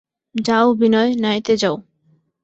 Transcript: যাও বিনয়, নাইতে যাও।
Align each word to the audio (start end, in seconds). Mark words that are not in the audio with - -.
যাও 0.35 0.67
বিনয়, 0.73 1.11
নাইতে 1.15 1.53
যাও। 1.57 1.75